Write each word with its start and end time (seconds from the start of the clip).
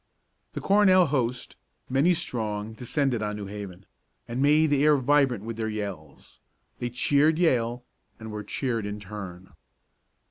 The 0.53 0.61
Cornell 0.61 1.05
host, 1.05 1.57
many 1.87 2.15
strong, 2.15 2.73
descended 2.73 3.21
on 3.21 3.35
New 3.35 3.45
Haven, 3.45 3.85
and 4.27 4.41
made 4.41 4.71
the 4.71 4.83
air 4.83 4.97
vibrant 4.97 5.43
with 5.43 5.57
their 5.57 5.69
yells. 5.69 6.39
They 6.79 6.89
cheered 6.89 7.37
Yale, 7.37 7.83
and 8.19 8.31
were 8.31 8.43
cheered 8.43 8.87
in 8.87 8.99
turn. 8.99 9.53